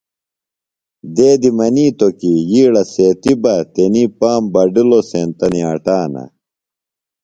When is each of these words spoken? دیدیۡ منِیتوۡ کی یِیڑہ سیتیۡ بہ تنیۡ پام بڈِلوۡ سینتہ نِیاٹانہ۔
دیدیۡ 1.15 1.53
منِیتوۡ 1.57 2.13
کی 2.19 2.31
یِیڑہ 2.51 2.83
سیتیۡ 2.93 3.37
بہ 3.41 3.55
تنیۡ 3.73 4.11
پام 4.19 4.41
بڈِلوۡ 4.53 5.05
سینتہ 5.09 5.45
نِیاٹانہ۔ 5.53 6.23